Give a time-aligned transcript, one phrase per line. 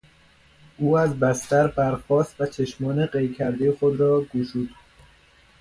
[0.77, 4.69] او از بستر برخاست و چشمان قی کردهی خود را گشود.